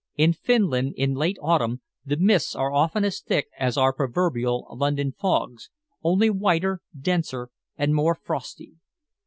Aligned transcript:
In 0.15 0.33
Finland 0.33 0.95
in 0.97 1.13
late 1.13 1.37
autumn 1.43 1.81
the 2.03 2.17
mists 2.17 2.55
are 2.55 2.73
often 2.73 3.03
as 3.05 3.21
thick 3.21 3.49
as 3.59 3.77
our 3.77 3.93
proverbial 3.93 4.65
London 4.71 5.11
fogs, 5.11 5.69
only 6.01 6.27
whiter, 6.31 6.81
denser, 6.99 7.49
and 7.77 7.93
more 7.93 8.15
frosty. 8.15 8.77